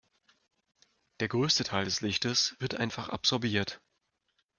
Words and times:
Der 1.19 1.27
größte 1.27 1.63
Teil 1.63 1.85
des 1.85 2.01
Lichtes 2.01 2.55
wird 2.57 2.73
einfach 2.73 3.09
absorbiert. 3.09 3.81